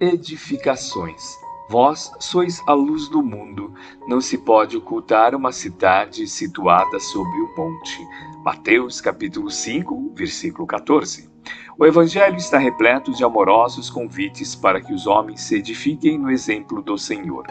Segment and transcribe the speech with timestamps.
[0.00, 1.36] edificações.
[1.68, 3.74] Vós sois a luz do mundo.
[4.06, 7.98] Não se pode ocultar uma cidade situada sobre o monte.
[8.42, 11.28] Mateus capítulo 5, versículo 14.
[11.78, 16.80] O Evangelho está repleto de amorosos convites para que os homens se edifiquem no exemplo
[16.80, 17.46] do Senhor.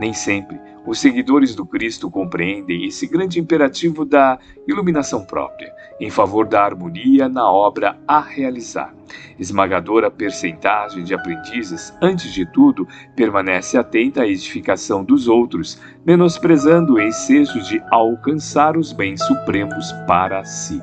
[0.00, 6.46] Nem sempre os seguidores do Cristo compreendem esse grande imperativo da iluminação própria, em favor
[6.46, 8.94] da harmonia na obra a realizar.
[9.38, 17.00] Esmagadora percentagem de aprendizes, antes de tudo, permanece atenta à edificação dos outros, menosprezando o
[17.00, 20.80] ensejo de alcançar os bens supremos para si.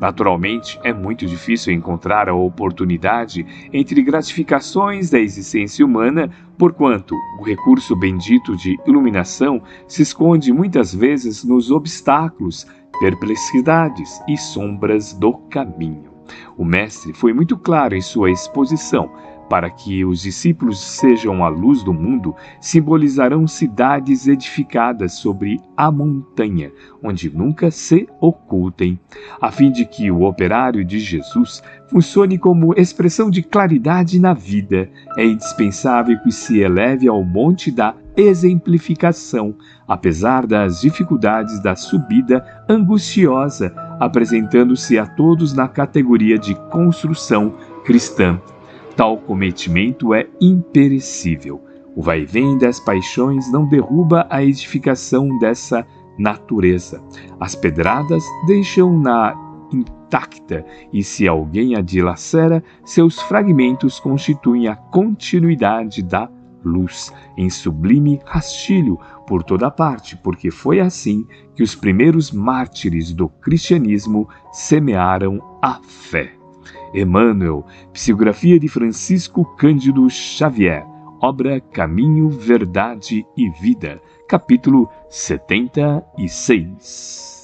[0.00, 7.96] Naturalmente, é muito difícil encontrar a oportunidade entre gratificações da existência humana, porquanto o recurso
[7.96, 12.66] bendito de iluminação se esconde muitas vezes nos obstáculos,
[13.00, 16.10] perplexidades e sombras do caminho.
[16.56, 19.10] O Mestre foi muito claro em sua exposição
[19.48, 26.72] para que os discípulos sejam a luz do mundo, simbolizarão cidades edificadas sobre a montanha,
[27.02, 28.98] onde nunca se ocultem,
[29.40, 34.90] a fim de que o operário de Jesus funcione como expressão de claridade na vida.
[35.16, 39.54] É indispensável que se eleve ao monte da exemplificação,
[39.86, 48.40] apesar das dificuldades da subida angustiosa, apresentando-se a todos na categoria de construção cristã.
[48.96, 51.62] Tal cometimento é imperecível.
[51.94, 55.86] O vai-vem das paixões não derruba a edificação dessa
[56.18, 57.02] natureza.
[57.38, 59.36] As pedradas deixam-na
[59.70, 66.30] intacta, e se alguém a dilacera, seus fragmentos constituem a continuidade da
[66.64, 73.28] luz, em sublime rastilho por toda parte, porque foi assim que os primeiros mártires do
[73.28, 76.32] cristianismo semearam a fé.
[76.94, 80.86] Emmanuel, psicografia de Francisco Cândido Xavier,
[81.20, 87.35] obra Caminho, Verdade e Vida, capítulo 76.